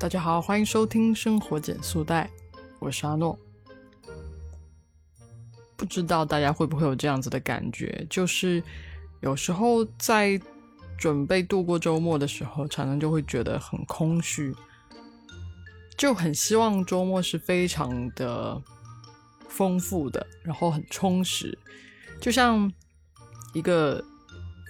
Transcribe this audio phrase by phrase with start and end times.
[0.00, 2.24] 大家好，欢迎收听《生活减速带》，
[2.78, 3.38] 我是阿诺。
[5.76, 8.62] 不知道大家会不会有这样子的感觉，就是
[9.20, 10.40] 有时候在
[10.96, 14.56] 准备度过周末的时候，常常就会觉得很空虚，
[15.98, 18.58] 就很希望周末是非常的
[19.50, 21.58] 丰富的，然后很充实，
[22.18, 22.72] 就像
[23.52, 24.02] 一个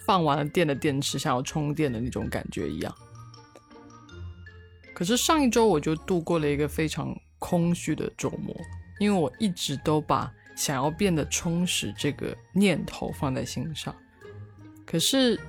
[0.04, 2.92] 放完了电的电池想要充电的那种感觉一样。
[5.00, 8.54] 可是上一周我就度过了一个非常空虚的周末，
[8.98, 13.96] 因为我一直都把想要变得充实这个念头放在心上，
[14.84, 15.40] 可是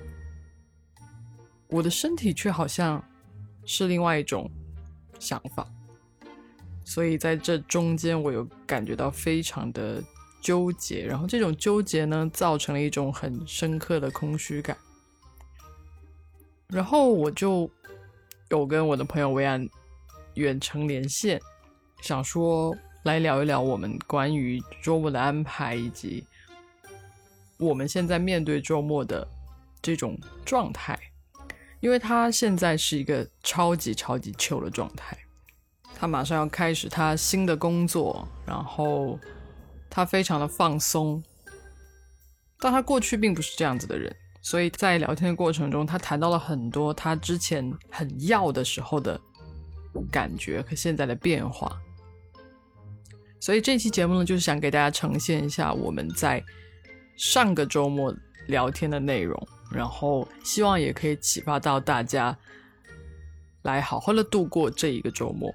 [1.67, 3.03] 我的身体却好像
[3.65, 4.49] 是另外一种
[5.19, 5.67] 想法，
[6.85, 10.01] 所以在这中间我有感觉到非常的
[10.39, 14.77] 纠结，然后这种纠结呢，造成了一种很深刻的空虚感，
[16.69, 17.69] 然后我就。
[18.51, 19.65] 有跟我的朋友薇安
[20.33, 21.41] 远程连线，
[22.01, 26.25] 想说来聊一聊我们关于周末的安排，以及
[27.57, 29.25] 我们现在面对周末的
[29.81, 30.99] 这种状态。
[31.79, 35.17] 因为他现在是一个超级超级糗的状态，
[35.95, 39.17] 他马上要开始他新的工作，然后
[39.89, 41.23] 他非常的放松，
[42.59, 44.13] 但他过去并不是这样子的人。
[44.41, 49.19] 所以在聊天的过程中，他谈到了很多他之前很要的时候的
[50.11, 51.79] 感觉和现在的变化。
[53.39, 56.43] 所以这期节目呢，就是想给大家呈现一下我们在
[57.17, 58.13] 上个周末
[58.47, 62.37] 聊天的内容，然后希望也可以启发到大家
[63.61, 65.53] 来好好的度过这一个周末。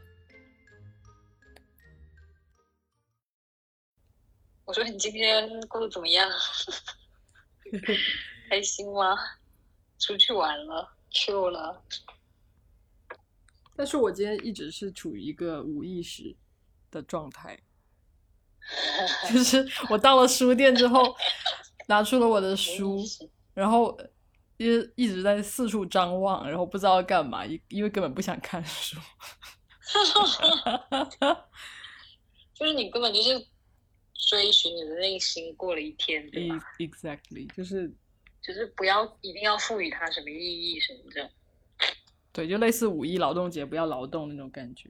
[4.65, 6.29] 我说你今天过得怎么样？
[8.49, 9.17] 开心吗？
[9.99, 11.83] 出去玩了，去了。
[13.75, 16.37] 但是我今天一直是处于一个无意识
[16.91, 17.59] 的状态，
[19.33, 21.17] 就是我到了书店之后，
[21.89, 23.03] 拿出了我的书，
[23.55, 23.99] 然后
[24.59, 28.99] 一一直在四处张望，然后不知道干嘛，因因为根本不想看书。
[32.55, 33.47] 就是你根本就是
[34.29, 37.95] 追寻你的内心过了一天，对吧？Exactly，就是。
[38.47, 41.29] 就是不要一定要赋予它什么意义什么的，
[42.33, 44.89] 对，就类似五一劳动节不要劳动那种感觉，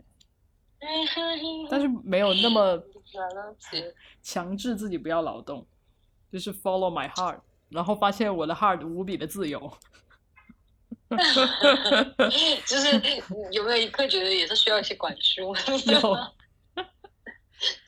[1.70, 2.82] 但是没有那么
[4.22, 5.66] 强制自己不要劳动，
[6.30, 7.40] 就是 follow my heart，
[7.70, 9.72] 然后发现我的 heart 无比的自由，
[12.66, 13.00] 就是
[13.52, 15.54] 有没有一刻觉得也是需要一些管束？
[15.86, 16.16] 有，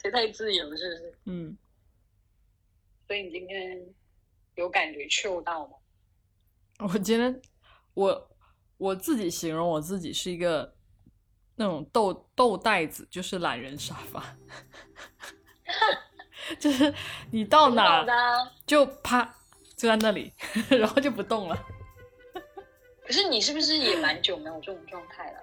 [0.03, 1.15] 这太自由是不是？
[1.27, 1.59] 嗯，
[3.07, 3.87] 所以你今天。
[4.59, 5.75] 有感觉嗅到吗？
[6.93, 7.41] 我今天
[7.95, 8.31] 我
[8.77, 10.75] 我自己形容我自己是一个
[11.55, 14.37] 那种豆豆袋子，就是懒人沙发，
[16.59, 16.93] 就是
[17.31, 18.05] 你到哪
[18.67, 19.25] 就啪
[19.77, 20.33] 就在那里，
[20.71, 21.57] 然后就不动了。
[23.07, 25.41] 可是你是不是也蛮久没有这种状态了？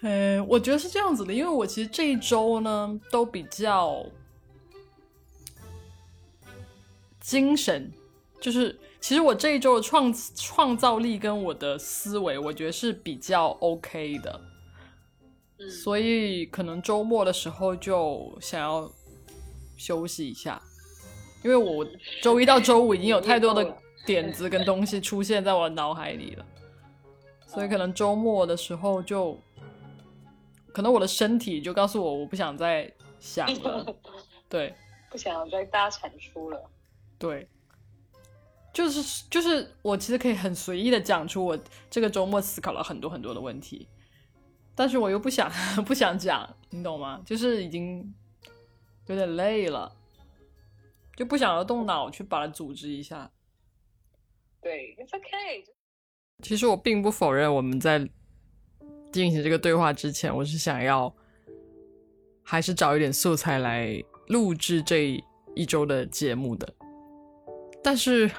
[0.00, 4.04] 嗯，我觉得是这样子的，因为我其实这一周呢都比较。
[7.22, 7.90] 精神。
[8.40, 14.40] 就是，其实我这一周的创创造力跟我的思维，我觉得是比较 OK 的，
[15.70, 18.90] 所以可能周末的时候就想要
[19.76, 20.60] 休息一下，
[21.44, 21.86] 因为我
[22.20, 26.44] 周一到周五已经有太多的 点子跟东西出现在我脑海里了，
[27.46, 29.38] 所以可能周末的时候就，
[30.72, 33.86] 可能我的身体就告诉我，我不想再想了，
[34.50, 34.74] 对，
[35.12, 36.60] 不想再大产出了。
[37.22, 37.48] 对，
[38.74, 41.56] 就是就是，我其实可以很随意的讲出我
[41.88, 43.86] 这个周末思考了很多很多的问题，
[44.74, 45.48] 但是我又不想
[45.86, 47.22] 不想讲，你懂吗？
[47.24, 48.12] 就是已经
[49.06, 49.94] 有点累了，
[51.14, 53.30] 就不想要动脑去把它组织一下。
[54.60, 55.64] 对，It's okay。
[56.42, 58.00] 其实我并不否认我们在
[59.12, 61.14] 进行这个对话之前，我是想要
[62.42, 65.22] 还是找一点素材来录制这
[65.54, 66.74] 一周的节目的。
[67.82, 68.30] 但是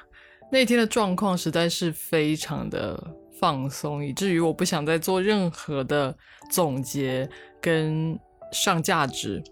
[0.52, 2.98] 那天的状况实在是非常的
[3.40, 6.16] 放松，以至于我不想再做任何的
[6.52, 7.28] 总结
[7.60, 8.18] 跟
[8.52, 9.44] 上价值。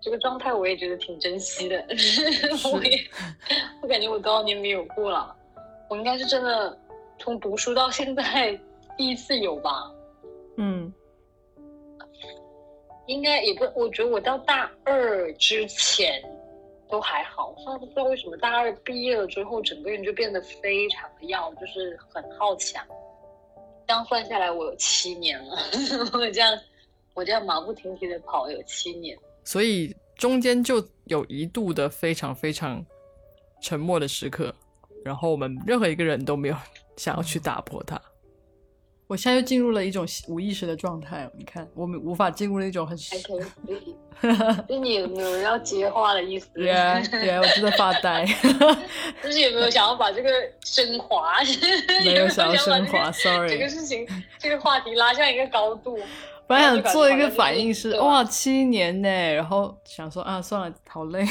[0.00, 1.76] 这个状态我也觉得挺珍惜的，
[2.72, 2.98] 我也
[3.82, 5.36] 我感觉我多少年没有过了，
[5.88, 6.78] 我应该是真的
[7.18, 8.58] 从读书到现在
[8.96, 9.70] 第一次有吧。
[10.56, 10.92] 嗯，
[13.06, 16.22] 应该也不，我觉得我到大二之前。
[16.90, 22.84] 都还好，虽然不知道为什么大二毕业了之后，整个人就变得非常的要，就是很好强，
[23.86, 25.56] 这样算下来，我有七年了。
[26.14, 26.58] 我这样，
[27.14, 32.84] 我这样马不停蹄的跑有七年，所以中间就有一度的非常非常
[33.60, 34.54] 沉默的时刻，
[35.04, 36.56] 然后我们任何一个人都没有
[36.96, 38.00] 想要去打破它。
[39.08, 42.96] 我现在又进入了一种无意识的状态，你看，我们无法进入那种很……
[43.10, 43.40] 还可
[43.72, 43.96] 以，
[44.68, 46.48] 就 你有没有要接话的意思？
[46.54, 48.26] 对啊，对啊，我就在发呆。
[49.24, 50.30] 就是有没有想要把这个
[50.62, 51.38] 升华？
[52.04, 53.48] 没有想要升华，sorry。
[53.48, 54.06] 这个事情，
[54.38, 55.98] 这个话题拉向一个高度。
[56.46, 61.24] 本来想做一个反应是哇，七年呢，然后想说啊，算了，好累，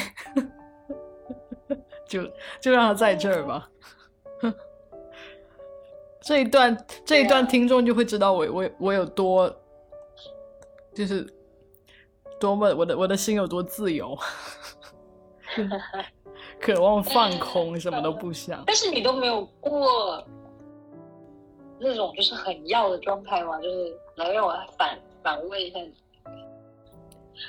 [2.08, 2.24] 就
[2.60, 3.70] 就让他在这儿吧。
[6.28, 9.50] 这一段，这一段听众就会知道我我我有多，
[10.94, 11.26] 就是
[12.38, 14.14] 多么我的我的心有多自由，
[16.60, 18.62] 渴望放空，什么都不想。
[18.68, 20.22] 但是你都没有过
[21.80, 23.62] 那种就是很要的状态吗？
[23.62, 25.94] 就是来让我反反问一下你。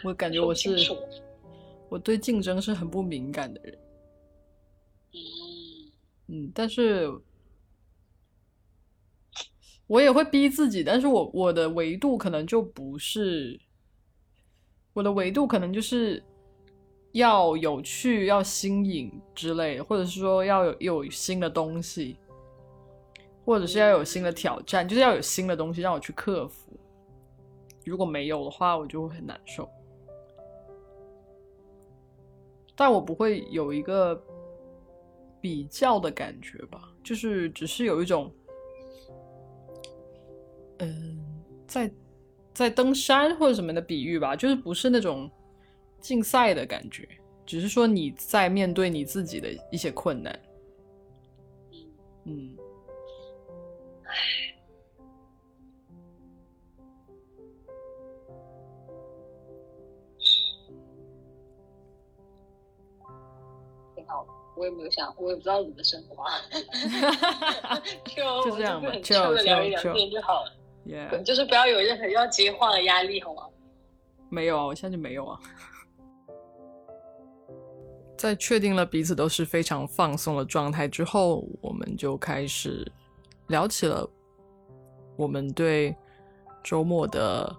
[0.05, 0.77] 我感觉我是
[1.89, 3.79] 我对竞争是很不敏感的人。
[5.15, 5.19] 嗯
[6.29, 7.13] 嗯，但是。
[9.89, 13.59] 我也会逼自己，但是我我的维度可能就不是，
[14.93, 16.23] 我的维度可能就是
[17.13, 22.19] 要有趣、要新颖之类的，或者是说要有有新的东西，
[23.47, 26.79] 或者是要有新的挑战，就是要有新的东西让我去克服。
[27.87, 29.67] 如果没有的话，我就会很难受。
[32.77, 34.23] 但我不会有一个
[35.41, 38.31] 比较的感觉吧，就是只是有一种。
[40.79, 41.19] 嗯，
[41.67, 41.91] 在
[42.55, 45.31] 在登山或者什么的比喻吧，就是不是那种
[46.01, 47.09] 竞赛的感觉，
[47.45, 50.39] 只是说你在面对你自己的一些困难。
[52.25, 52.57] 嗯，
[54.05, 54.13] 唉，
[63.95, 64.31] 挺好的。
[64.57, 66.29] 我也没有想，我也不知道怎么升华，
[68.45, 70.53] 就这样吧，就聊一聊天就好了。
[71.25, 73.43] 就是不要有任何要接话的压力，好吗？
[74.31, 75.39] 没有啊，我现在就没有啊。
[78.17, 82.91] 在确定了彼此都是非常放松的状态之后，我们就开始
[83.47, 84.09] 聊起了
[85.17, 85.95] 我们对
[86.65, 87.55] 周末的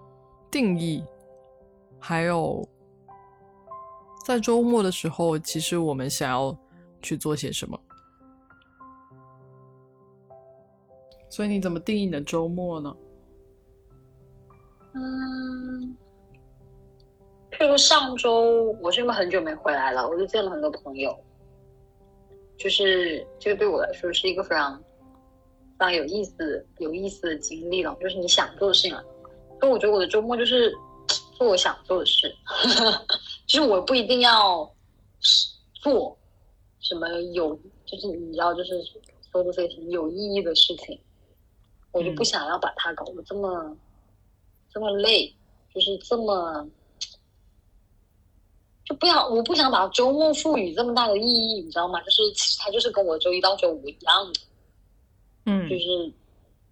[0.50, 1.02] 定义，
[1.98, 2.68] 还有
[4.26, 6.54] 在周末的时候，其实我们想要
[7.00, 7.80] 去做些什么。
[11.30, 12.94] 所以你怎么定义你的周末呢？
[14.92, 15.96] 嗯，
[17.52, 21.16] 譬如上周，我是因为很久没回来了，我就见了很多朋友，
[22.58, 24.76] 就是这个对我来说是一个非常
[25.78, 27.96] 非常有意思、有意思的经历了。
[28.00, 29.00] 就是你想做的事情了，
[29.60, 30.74] 所以我觉得我的周末就是
[31.36, 32.34] 做我想做的事，
[33.46, 34.68] 就是我不一定要
[35.74, 36.18] 做
[36.80, 37.54] 什么有，
[37.86, 38.70] 就是你知道，就是
[39.30, 40.98] 说的这些有意义的事情，
[41.92, 43.76] 我就不想要把它搞得这么。
[44.72, 45.34] 这么累，
[45.74, 46.64] 就是这么，
[48.84, 52.00] 就不要，我不想把周末赋予这么大的意义，你知道吗？
[52.02, 54.40] 就是其实它就是跟我周一到周五一样的，
[55.46, 56.12] 嗯，就是，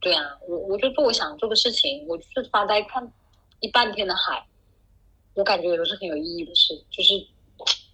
[0.01, 3.13] 对啊，我我就做我想做的事情，我就是发呆看
[3.59, 4.47] 一半天的海，
[5.35, 7.19] 我感觉也都是很有意义的事，就是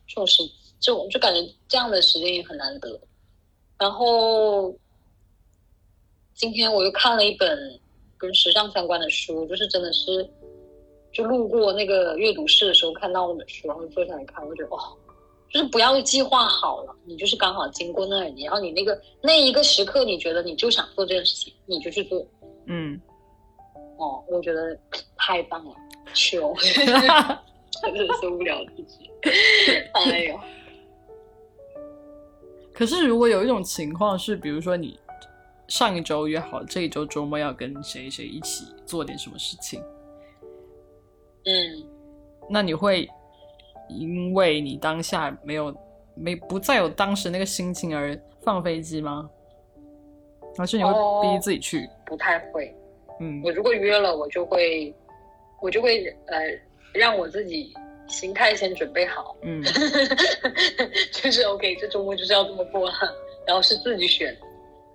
[0.07, 0.43] 这种时，
[0.81, 3.01] 这种就感觉这样的时间也很难得。
[3.79, 4.75] 然后
[6.35, 7.81] 今天我又看了一本。
[8.19, 10.29] 跟时尚相关的书，就是真的是，
[11.13, 14.79] 就路过那个阅读室的时候看到那本书，然后坐下来看，我觉得哦，
[15.51, 22.27] 就是不要计划好了，你就是刚好经过那里，然后你那个那一个时刻，你觉得你就想做这件事情，你就去做。
[22.67, 23.01] 嗯，
[23.99, 24.77] 哦，我觉得
[25.17, 25.75] 太棒了，
[26.15, 29.11] 穷， 真的受不了自己。
[29.93, 30.41] 哎呦，
[32.73, 34.99] 可是如果有一种情况是，比如说你。
[35.69, 39.83] 上一周约好这一周周末要跟谁谁一起做点什么事情，
[41.45, 41.85] 嗯，
[42.51, 43.09] 那你会
[43.89, 45.75] 因为你当下没有
[46.15, 49.29] 没不再有当时那个心情而放飞机吗？
[50.57, 50.93] 还是你会
[51.23, 51.89] 逼自己去？
[52.07, 52.75] 不太会，
[53.21, 54.95] 嗯，我如果约了，我就会
[55.61, 56.39] 我就会呃
[56.93, 57.73] 让我自己
[58.07, 59.63] 心态先准备好，嗯，
[61.11, 62.89] 就是 OK，这周末就是要这么过，
[63.47, 64.37] 然后是自己选。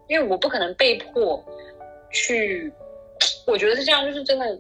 [0.10, 1.42] 因为我不可能被迫
[2.12, 2.70] 去，
[3.46, 4.60] 我觉得是这样，就是真的，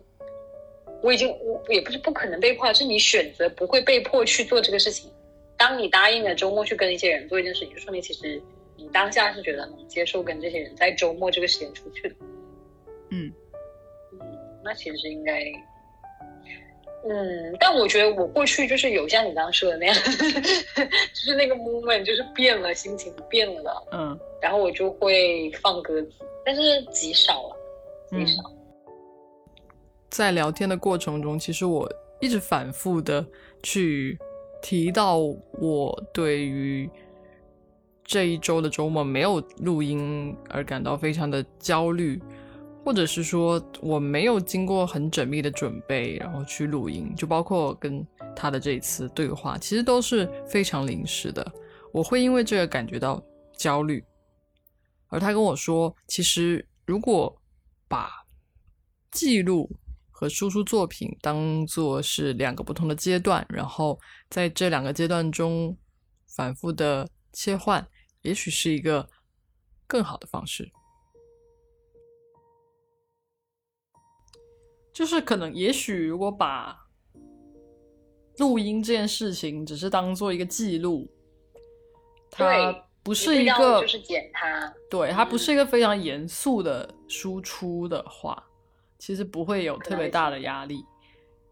[1.02, 5.12] 我已经我也不是不可能被迫，是你选择不会被迫去做这个事情。
[5.58, 8.42] 当你答应了周末去跟一些人做一件事情，就说明其实
[8.78, 12.16] 你当下是觉得能接受跟这些人在周末这个时间出去的。
[13.10, 13.34] 嗯
[14.14, 14.20] 嗯，
[14.64, 15.44] 那其实应该，
[17.08, 19.96] 嗯，但我觉得我过去就是有像你刚刚说的那样，
[20.76, 26.12] 就是那个 moment 就是变了，心情变了，嗯然后我就会放鸽子，
[26.46, 27.56] 但是极少了，
[28.10, 28.44] 极少。
[30.10, 31.90] 在聊天的过程中，其实我
[32.20, 33.26] 一直反复的
[33.64, 34.18] 去
[34.62, 35.20] 提到
[35.60, 36.90] 我对于
[38.04, 42.20] 这一周的周末没有录音而感到非常的焦虑，
[42.84, 48.06] 或者是说我没有经过很缜密的准备，然后去录音，就包括跟
[48.36, 51.46] 他的这一次对话，其实都是非常临时的。
[51.92, 53.22] 我会因为这个感觉到
[53.58, 54.04] 焦虑，
[55.08, 57.36] 而他跟我说，其实如果
[57.88, 58.10] 把
[59.12, 59.70] 记录
[60.10, 65.76] 和输出作品当做是两个不同的阶段，然后在这两个阶段中
[66.28, 67.86] 反复的切换，
[68.22, 69.08] 也许是一个
[69.88, 70.72] 更好的方式。
[75.00, 76.78] 就是可能，也许如果把
[78.38, 81.10] 录音这件事情只是当做一个记录，
[82.30, 82.70] 它
[83.02, 88.46] 不是一个就是剪它，对，它不嗯是一个非常严肃的输出的话，
[88.98, 90.84] 其实不会有特别大的压力。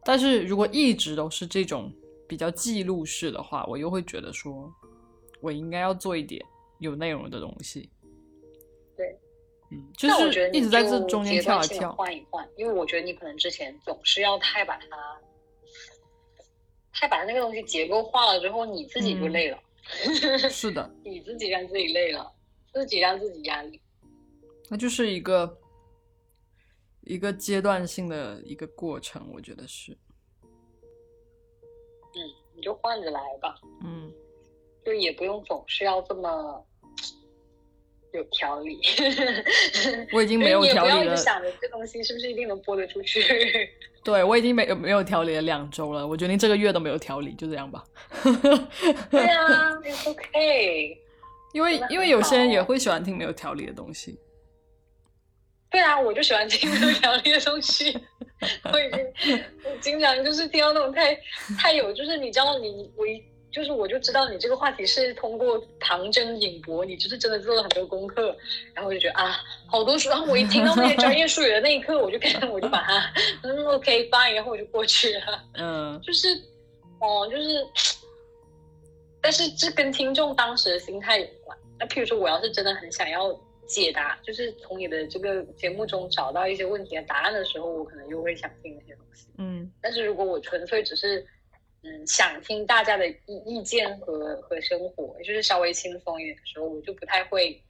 [0.03, 1.89] 但是如果一直都是这种
[2.27, 4.69] 比较记录式的话，我又会觉得说，
[5.39, 6.45] 我应该要做一点
[6.79, 7.89] 有内容的东西。
[9.69, 11.91] 对，嗯，就但我觉得你是一直在这中间跳来跳。
[11.93, 14.87] 换一换，因为我觉得你可能之前总是要太把它，
[16.93, 19.31] 太把那个东西结构化了之后，你自己就嗯。
[19.31, 19.59] 累了，
[20.49, 22.31] 是的，你自己让自己累了，
[22.73, 23.81] 自己让自己压力。
[24.69, 25.57] 那就是一个
[27.01, 29.93] 一个阶段性的一个过程，我觉得是，
[32.15, 32.19] 嗯，
[32.55, 34.11] 你就换着来吧，嗯，
[34.85, 36.65] 就也不用总是要这么
[38.17, 38.79] 有条理。
[40.11, 41.15] 我已经没有因为你不要。
[41.15, 43.21] 想着这东西是不是一定能播得出去。
[44.03, 47.83] 对我已经没有没有条理了两周了，我决定这个月都没有条理，就这样吧。
[49.11, 50.97] 对啊，it's okay。
[51.53, 54.19] 因为因为有些人也会喜欢听没有条理的东西。
[55.69, 57.97] 对啊，我就喜欢听没有条理的东西。
[58.71, 61.17] 我已经，我经常就是听到那种太
[61.59, 63.21] 太有，就是你知道你我一
[63.57, 68.27] 就是我就知道你这个话题是通过唐征引博，你就是真的做了很多功课，
[68.71, 69.35] 然后我就觉得啊，
[69.65, 73.11] 好多书，然后我一听到那些专业术语的那一刻，我就看 我就把它
[73.41, 75.43] 嗯 OK fine，然后我就过去了。
[75.53, 76.27] 嗯就是
[76.99, 77.65] 哦，就是，
[79.19, 81.57] 但是这跟听众当时的心态有关。
[81.79, 83.33] 那譬如说，我要是真的很想要
[83.65, 89.25] 解答，就是从你的这个节目中找到一些问题的答案的时候，我可能又会想听那些东西。
[89.39, 91.25] 嗯但是如果我纯粹只是
[91.83, 97.61] 嗯想听大家的意意见和和生活，就是稍微轻松一点的时候，我就不太会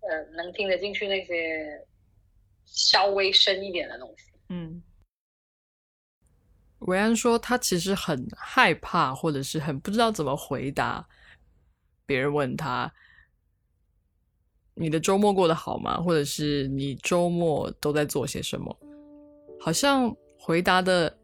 [0.00, 1.84] 呃能听得进去那些
[2.64, 4.32] 稍微深一点的东西。
[4.48, 4.82] 嗯。
[6.80, 11.06] 维安说，他其实很害怕，或者是很不知道怎么回答
[12.06, 12.90] 别人问他
[14.74, 18.74] ：“你的周末过得好吗？”或者是“你周末都在做些什么？”
[19.60, 21.14] 好像回答的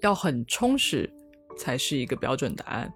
[0.00, 1.08] 要很充实，
[1.56, 2.92] 才是一个标准答案。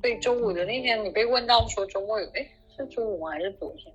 [0.00, 2.46] 所以周五的那天，你被问到说周末有，哎，
[2.76, 3.30] 是周五吗？
[3.30, 3.92] 还是昨天？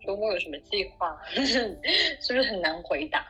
[0.00, 1.20] 周末有什么计划？
[1.26, 3.26] 是不是很难回答？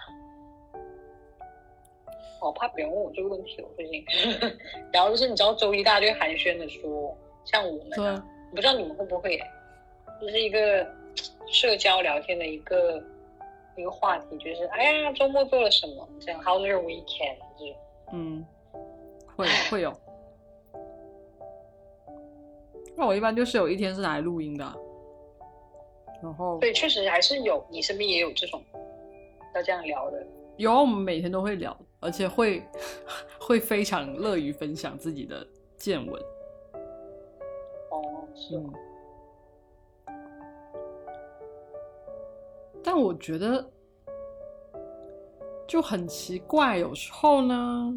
[2.43, 4.05] 我怕别人问我这个问题，我最近。
[4.93, 7.17] 然后就是你知道，周一大家就会寒暄的说，
[7.47, 9.41] 像我们啊，我不知道你们会不会，
[10.21, 10.87] 就是一个
[11.49, 13.03] 社交聊天的一个
[13.75, 16.07] 一个话题，就是哎呀，周末做了什么？
[16.21, 17.39] 这样 How's your weekend？
[17.59, 17.77] 这种。
[18.13, 18.47] 嗯，
[19.37, 19.93] 会 会有。
[22.97, 24.65] 那我一般就是有一天是拿来录音的，
[26.23, 28.63] 然后对，确实还是有，你身边也有这种
[29.55, 30.27] 要这样聊的。
[30.57, 32.63] 有啊我们每天都会聊，而且会
[33.39, 36.23] 会非常乐于分享自己的见闻。
[37.91, 38.73] 哦，是嗯，
[42.83, 43.71] 但我觉得
[45.67, 47.93] 就很奇怪，有时候呢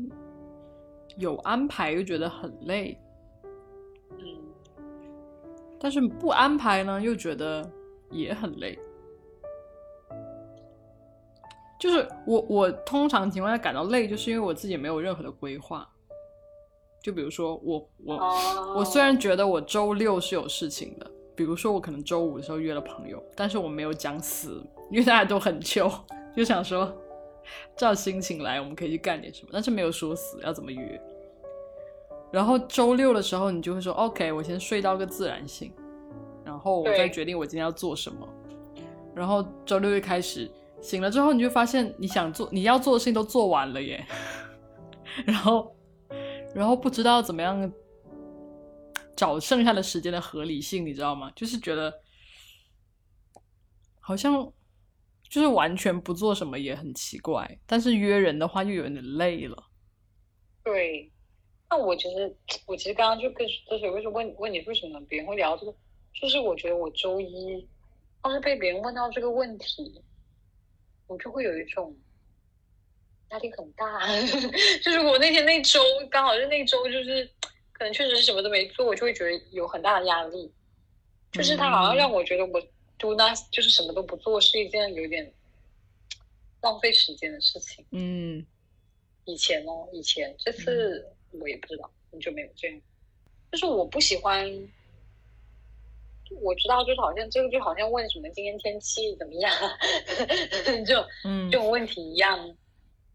[1.18, 2.98] 有安排又觉得很累，
[4.18, 4.26] 嗯，
[5.80, 7.70] 但是不安排呢又觉得
[8.12, 8.78] 也很累。
[11.80, 15.90] 就是我我通常情况下感到累，就是因为我自己没有任何的规划。
[17.02, 24.62] 就比如说我我、哦，我虽然觉得我周六是有事情的，比如说我可能周五的时候约了朋友，但是我没有讲死，
[24.92, 25.90] 因为大家都很糗，
[26.36, 26.94] 就想说
[27.76, 31.02] 照心情来，我们可以去干点什么，但是没有说死要怎么约。
[32.32, 35.74] 然后周六的时候，你就会说 OK，我先睡到个自然醒，
[36.46, 38.28] 然后我再决定我今天要做什么。
[39.16, 44.06] 然后周六一开始醒了之后，你就发现你想做你要做的事情都做完了耶，
[45.26, 45.76] 然后
[46.54, 47.72] 然后不知道怎么样
[49.16, 51.32] 找剩下的时间的合理性，你知道吗？
[51.36, 51.92] 就是觉得
[54.00, 54.54] 好像
[55.30, 59.56] 就是完全不做什么也很奇怪，但是约人的话又有点累了。
[60.64, 61.12] 对，
[61.70, 65.74] 那我其实我其实刚刚就跟就是为什么问问你为什么别人会聊这个，
[66.20, 67.68] 就是我觉得我周一
[68.24, 70.04] 要是被别人问到这个问题，
[71.08, 71.96] 我就会有一种
[73.30, 74.00] 压力很大。
[74.84, 77.30] 就是我那天那周刚好是那周，就是
[77.72, 80.52] 可能确实是什么都没做，我就会觉得有很大的压力。
[81.32, 82.62] 就是他好像让我觉得我
[83.00, 85.34] do not 就是什么都不做是一件有点
[86.62, 87.84] 浪费时间的事情。
[87.92, 88.46] 嗯
[89.26, 92.82] 以前哦，以前这次我也不知道，很久没有这样。
[93.52, 94.46] 就是我不喜欢，
[96.42, 99.52] 我知道，就是好像这个就好像问什么今天天气怎么样，
[100.86, 102.38] 就嗯这种问题一样，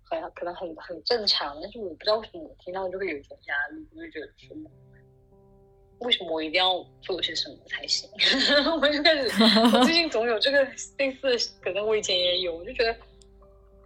[0.03, 4.57] 很可能很很正常，但是我不知道为什么我听到就会有一种压力，我就觉得说，
[6.01, 8.09] 为什么我一定要做些什么才行？
[8.81, 9.29] 我就开始，
[9.75, 10.63] 我最近总有这个
[10.99, 12.95] 类似的，可能我以前也有，我就觉得，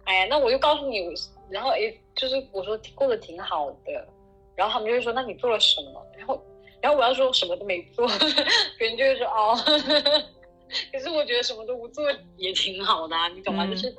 [0.05, 1.13] 哎呀，那我就告诉你，我
[1.49, 4.07] 然后诶，就是我说过得挺好的，
[4.55, 6.05] 然后他们就会说，那你做了什么？
[6.17, 6.43] 然后
[6.81, 8.07] 然后我要说什么都没做，
[8.77, 9.55] 别人就会说哦，
[10.91, 12.05] 可是我觉得什么都不做
[12.37, 13.65] 也挺好的、啊，你懂吗？
[13.65, 13.95] 嗯就是，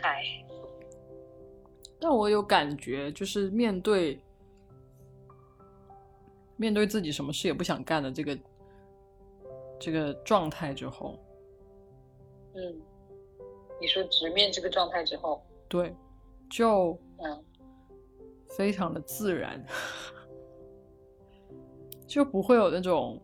[0.00, 0.24] 嗨，
[2.00, 4.18] 但我有感觉，就是面对
[6.62, 8.38] 面对自己什么事也不想干的这个
[9.80, 11.18] 这个状态之后，
[12.54, 12.80] 嗯，
[13.80, 15.92] 你说直面这个状态之后，对，
[16.48, 17.44] 就嗯
[18.56, 19.60] 非常的自然，
[22.06, 23.20] 就不会有那种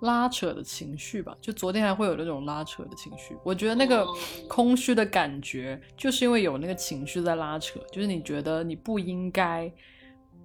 [0.00, 1.36] 拉扯的情绪吧。
[1.38, 9.70] 就昨天还会有那种拉扯的情绪，我觉得那个嗯空虚的感觉，就是因为有那个情绪在拉扯，就是你觉得你不应该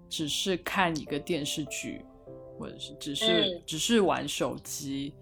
[0.09, 2.03] 只是看一个电视剧，
[2.57, 5.13] 或者是只是、嗯只是玩手机，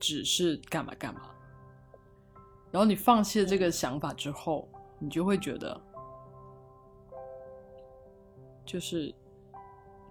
[0.00, 1.30] 只是干嘛干嘛。
[2.70, 5.80] 然后你放弃了这个想法之后，你就会觉得，
[8.66, 9.14] 就是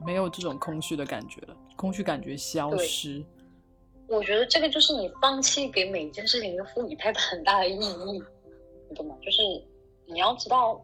[0.06, 3.24] 没有这种空虚的感觉了，空虚感觉消失。
[4.08, 8.24] 我觉得这个就是你放弃给每一件事情都赋予它很大的意义，
[8.90, 9.16] 你懂吗？
[9.22, 9.42] 就是
[10.06, 10.82] 你要知道，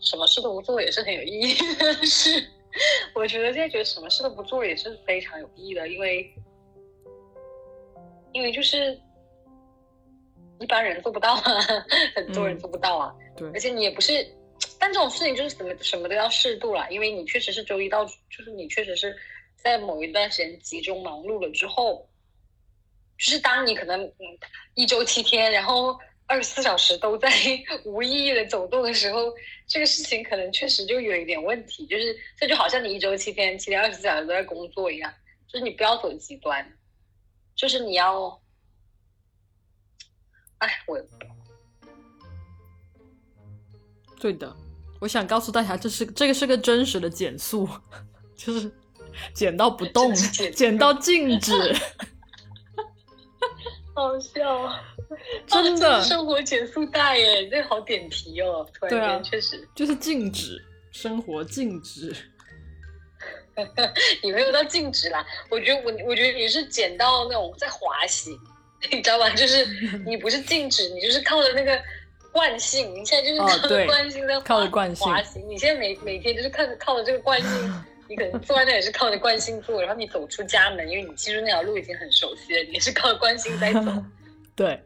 [0.00, 2.44] 什么事都不做也是很有意义的事。
[3.14, 6.34] 我觉得现在觉得什么事都不做也是非常有意义的，因为
[8.32, 9.00] 因为就是
[10.60, 11.42] 一般人做不到啊，
[12.14, 13.14] 很多人嗯做不到啊。
[13.36, 14.26] 对而且你也不是，
[14.78, 19.16] 但这种事情就是什么什么都要适度啦，因为你确实是周一到，就是你确实是
[19.56, 22.06] 在某一段时间集中忙碌了之后，
[23.16, 24.38] 就是当你可能嗯
[24.74, 27.28] 一周七天，然后二十四小时都在
[27.84, 29.32] 无意义的走动的时候，
[29.66, 35.12] 这个事情可能确实就有一点问题，就是这就好像你一周七天，七天二十四小时都在工作一样，
[35.46, 36.70] 就是你不要走极端，
[37.56, 38.40] 就是你要，
[40.58, 41.02] 哎，我
[44.20, 44.54] 对的，
[45.00, 47.68] 我想告诉大家，这是这个是个真实的减速，
[48.36, 48.70] 就是
[49.32, 51.52] 减到不动减，减到静止，
[54.18, 54.82] 好笑啊！
[55.46, 58.68] 真的生活减速带耶，这个好点题哦。
[58.74, 62.14] 突然间，确实，就是静止，生活静止。
[64.22, 65.24] 你没有到静止啦。
[65.48, 68.36] 我觉得我，我觉得你是减到那种在滑行，
[68.90, 69.30] 你知道吧？
[69.30, 69.64] 就是
[70.04, 71.80] 你不是静止，你就是靠着那个
[72.32, 75.48] 惯性，你现在就是哦靠着惯性在滑靠着惯性滑行。
[75.48, 83.80] 你现在每每天就是靠着靠着这个惯性，你可能坐在那也是靠着惯性坐，然后你走出家门，因为你其实那条路已经很熟悉了，你也是靠着惯性在走。
[84.56, 84.82] 对，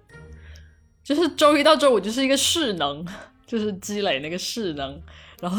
[1.03, 3.07] 就是周一到周五就是一个势能，
[3.47, 5.01] 就是积累那个势能，
[5.41, 5.59] 然后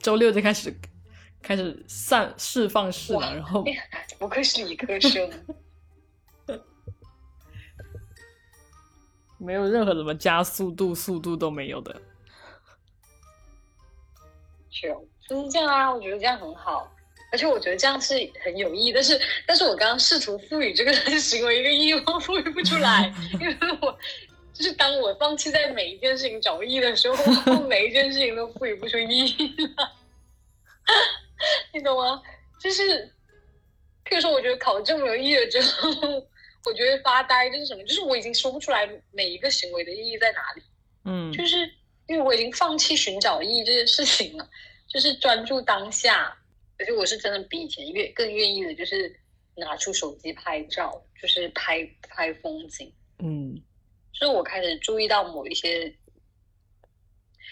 [0.00, 0.74] 周六就开始
[1.42, 3.64] 开始散释放势能，然后
[4.18, 5.30] 不愧是理科生。
[9.36, 12.00] 没有任何什么加速度、速度都没有的。
[14.70, 16.90] 是哦，就是这样啊，我觉得这样很好，
[17.34, 18.92] 而且我觉得这样是很有意义。
[18.92, 23.98] 但是，但是我刚刚试图赋予这个行为一个意义，我赋予不出来， 因为我
[24.52, 29.92] 就是当我放弃在每一件事情找意义的时候，我 每一件事情都赋予不出意义了，
[31.74, 32.22] 你懂吗？
[32.60, 33.04] 就是，
[34.04, 35.90] 譬如说，我觉得考证没有意义了之后，
[36.66, 40.62] 我觉得发呆就是什么，就是我已经说不出来每一个行为的意义在哪里。
[41.06, 41.56] 嗯就是
[42.06, 44.48] 因为我已经放弃寻找意义这件事情了，
[44.86, 46.38] 就是专注当下。
[46.78, 49.20] 而且我是真的比以前愿更愿意的，就是
[49.56, 52.92] 拿出手机拍照，就是拍拍风景。
[53.18, 53.54] 嗯，
[54.12, 55.94] 就是我开始注意到某一些，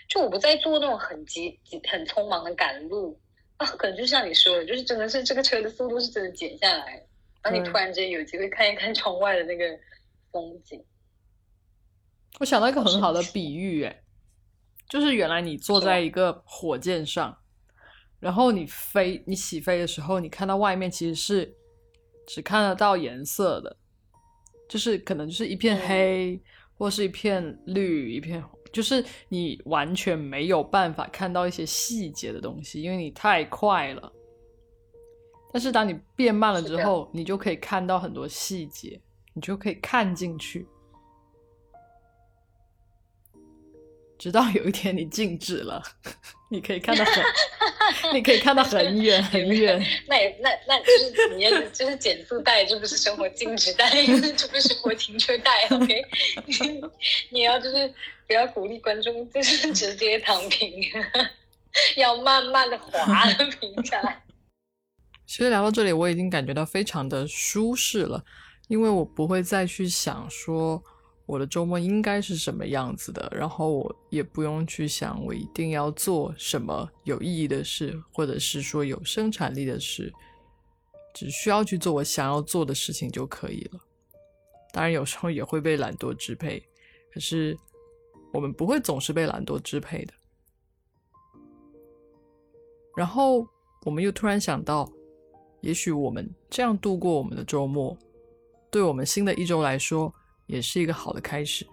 [0.09, 3.19] 就我不再做那种很急、急很匆忙的赶路
[3.59, 7.07] 啊，可能就像你说的，就是真的是这个车的速度是真的减下来，
[7.43, 9.79] 然后你突然间有机会看一看窗外的那个
[10.31, 10.85] 风景。
[12.41, 14.03] 我想到一个很好的比喻，哎，
[14.89, 17.42] 就是原来你坐在一个火箭上，
[18.23, 21.53] 然后你飞，你起飞的时候，你看到外面其实是
[22.25, 23.77] 只看得到颜色的。
[24.69, 26.41] 就是可能就是一片黑，
[26.79, 34.11] 或是一片绿，一片红，就是你完全没有办法看到一些细节的东西，因为你太快了。
[35.53, 38.99] 但是当你变慢了之后，你就可以看到很多细节，
[39.35, 40.67] 你就可以看进去。
[44.17, 45.83] 直到有一天你静止了，
[46.49, 47.15] 你可以看到很，
[48.13, 49.85] 你可以看到很远 很远。
[50.07, 53.89] 那也那那就是你要就是减速带，这不是生活禁止带，
[54.37, 55.67] 这不是生活停车带。
[55.69, 56.05] OK，
[57.31, 57.93] 你要就是
[58.27, 60.83] 不要鼓励观众就是直接躺平，
[61.97, 63.25] 要慢慢的滑
[63.61, 64.23] 平下来。
[65.27, 68.25] 其实聊到这里，我已经感觉到非常的舒适了，
[68.69, 70.83] 因为我不会再去想说。
[71.25, 73.33] 我的周末应该是什么样子的？
[73.35, 80.13] 然后我也不用去想我一定要做什么有意义的事，或者是说有生产力的事，
[81.15, 83.81] 只需要去做我想要做的事情就可以了。
[84.73, 86.63] 当然，有时候也会被懒惰支配，
[87.15, 87.57] 可是
[88.33, 90.13] 我们不会总是被懒惰支配的。
[92.97, 93.47] 然后
[93.85, 94.91] 我们又突然想到，
[95.61, 97.97] 也许我们这样度过我们的周末，
[98.71, 100.13] 对我们新的一周来说。
[100.53, 101.67] 也是一个好的开始。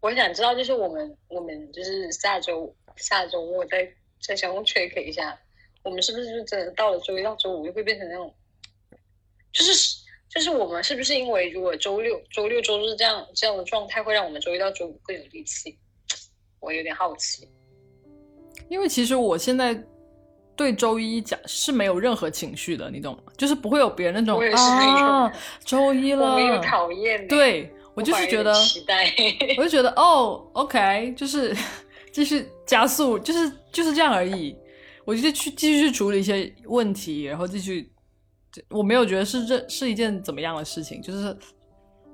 [0.00, 3.88] 我想知道，就是我们我们就是下周下周末再
[4.20, 5.38] 再相互 check 一下，
[5.84, 8.34] 我们是不是就真的到了周一到周五就会变成那种，
[9.52, 15.78] 就是就是我们是不是因为如果周六周六周日这样这样的状态会让我们周一到周五更有力气？
[16.58, 17.48] 我有点好奇。
[18.68, 19.80] 因为其实我现在。
[20.62, 23.22] 对周一讲是没有任何情绪的，你懂吗？
[23.36, 25.32] 就是不会有别人那种啊，
[25.64, 27.26] 周一了，没有讨厌。
[27.26, 28.54] 对我就是觉得
[29.58, 31.52] 我就觉得哦，OK，就是
[32.12, 34.56] 继续加速，就是就是这样而已。
[35.04, 37.90] 我就去继续去处理一些问题，然后继续，
[38.70, 41.36] 我没有觉得是这是一件怎么样的事情，就是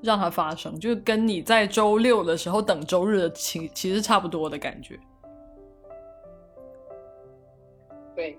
[0.02, 4.98] 让它发生，就是跟你在周六的时候等周日的情其实差不多的感觉。
[8.18, 8.37] 对，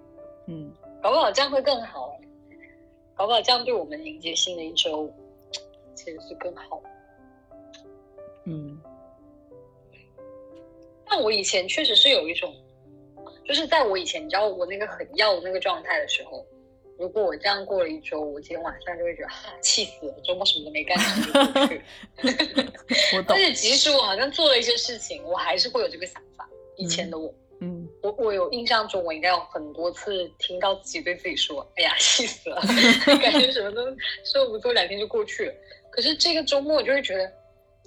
[0.47, 0.69] 嗯，
[1.01, 2.19] 搞不好这样会更好，
[3.15, 5.09] 搞不好这样对我们迎接新的一周
[5.95, 6.83] 其实是更好。
[8.43, 8.77] 嗯，
[11.09, 12.53] 但我以前确实是有一种，
[13.45, 16.45] 就是在我以前，你知道我那个很要的那个状态的时候，
[16.97, 20.97] 如果我这样过了一周，我今天晚上就会觉得哈气死了，周末什么都没干。
[23.25, 26.45] 但是即使我好像做了一些事情，我还是会有这个想法。
[26.75, 27.29] 以前的我。
[27.29, 27.35] 嗯，
[28.01, 32.61] 我我有印象中，我应该有很多次听到自己对自己说：“哎呀，气死了，
[33.21, 33.85] 感觉什么都
[34.23, 35.53] 说不做两天就过去了。”
[35.91, 37.31] 可是这个周末，我就会觉得，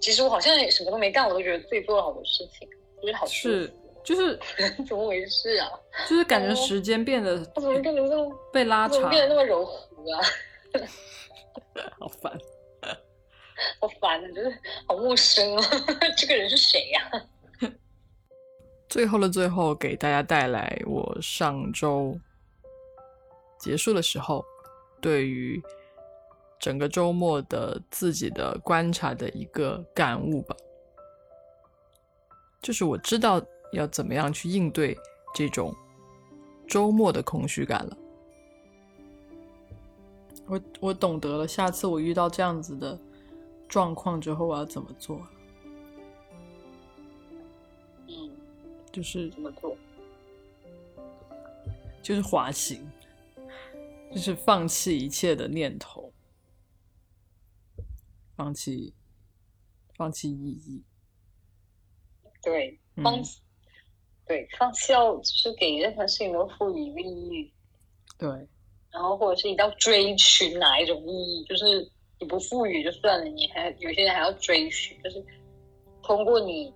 [0.00, 2.68] 其实我好像也什么都没干，我都觉得自己做了好多事情，
[3.00, 3.72] 就是好是
[4.04, 4.38] 就是
[4.86, 5.70] 怎么回事啊？
[6.08, 9.74] 就是感觉时间变得怎么变得这么被拉长，变得那么柔和
[10.12, 10.20] 啊？
[11.98, 12.32] 好烦，
[13.80, 14.28] 好烦啊！
[14.34, 15.70] 就是好陌生啊！
[16.16, 17.10] 这个人是谁呀？
[18.92, 22.14] 最后的最后，给大家带来我上周
[23.58, 24.44] 结束的时候，
[25.00, 25.62] 对于
[26.60, 30.54] 整个周末的自己的观察的一个感悟吧。
[32.60, 33.40] 就是我知道
[33.72, 34.94] 要怎么样去应对
[35.34, 35.74] 这种
[36.68, 37.96] 周末的空虚感了。
[40.46, 43.00] 我我懂得了，下次我遇到这样子的
[43.70, 45.18] 状况之后，我要怎么做。
[48.92, 49.74] 就是怎么做？
[52.02, 52.86] 就是滑行，
[54.12, 56.12] 就是放弃一切的念头，
[58.36, 58.92] 放弃，
[59.96, 60.82] 放弃意义。
[62.42, 63.40] 对，放弃，
[64.26, 67.52] 对，放弃要就是给任何事情都赋予意义。
[68.18, 68.28] 对，
[68.90, 75.24] 然后或者是一定要追寻哪一种意义，就是你不赋予就算了，你还有些人还要追寻，就是
[76.02, 76.74] 通过你。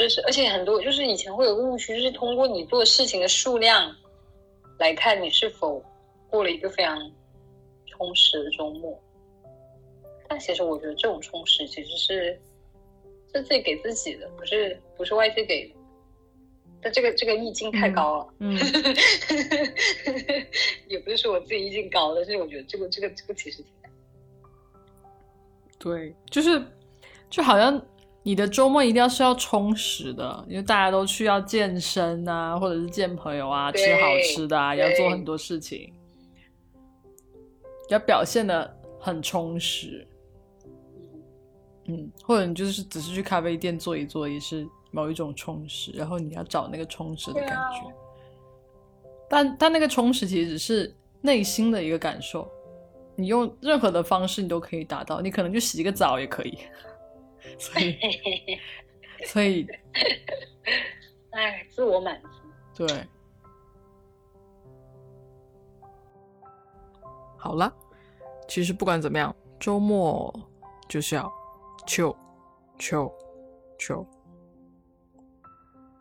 [0.00, 3.94] 就是，而且很多就是以前会有个误区，就是通过你做事情的数量
[4.78, 5.84] 来看你是否
[6.30, 6.98] 过了一个非常
[7.84, 8.98] 充实的周末。
[10.26, 12.40] 但其实我觉得这种充实其实是
[13.34, 15.74] 是自己给自己的，不是不是外界给的。
[16.80, 18.56] 但这个这个意境太高了，嗯，
[20.88, 23.92] 也不是说我自己意境高，但是我觉得这个这个这个其实挺难。
[25.78, 26.62] 对，就是
[27.28, 27.78] 就好像
[28.22, 35.90] 你的周末一定要是要充实的，因为大家都去要健身啊，或者是见朋友啊，吃好吃的啊，要做很多事情，
[37.88, 40.06] 要表现的很充实。
[41.86, 45.90] 嗯，或者你就是只是去咖啡店坐一坐，也是某一种充实。
[45.92, 47.90] 然后你要找那个充实的感觉，
[49.30, 52.46] 但但那个充实其实只是内心的一个感受，
[53.16, 55.22] 你用任何的方式你都可以达到。
[55.22, 56.58] 你可能就洗个澡也可以，
[57.58, 57.98] 所以
[59.26, 59.66] 所以，
[61.30, 62.86] 哎，自我满足。
[62.86, 63.06] 对，
[67.36, 67.72] 好了，
[68.48, 70.32] 其实不管怎么样，周末
[70.88, 71.30] 就是要。
[71.86, 72.14] chill
[72.78, 73.10] chill
[73.78, 74.06] chill，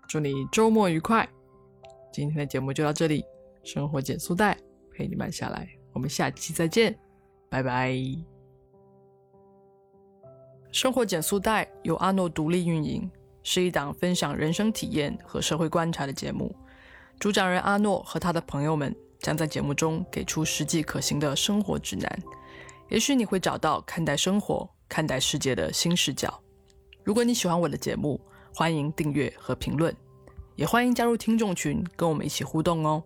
[0.08, 1.28] 祝你周末愉快！
[2.12, 3.26] 今天的节目就到这里，
[3.64, 4.56] 生活减速带
[4.92, 7.00] 陪你慢下来，我们下期再见，
[7.50, 7.96] 拜拜！
[10.72, 13.10] 生活减速带由阿诺独立运营，
[13.44, 16.56] 是一档分享人生体验和社会观察的节目。
[17.20, 22.20] 主讲人阿诺和他的朋友们将在节目中给出实际可行的生活指南，
[22.90, 24.70] 也许你会找到看待生活。
[24.90, 26.42] 看待世界的新视角。
[27.04, 28.20] 如果你喜欢我的节目，
[28.52, 29.96] 欢迎订阅和评论，
[30.56, 33.04] 也欢迎加入听众群，跟我们一起互动哦。